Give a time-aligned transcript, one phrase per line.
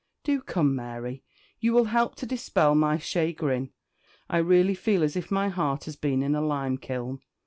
[0.23, 1.23] Do come, Mary,
[1.59, 3.71] you will help to dispel my chagrin.
[4.31, 7.19] I really feel as if my heart had been in a limekiln.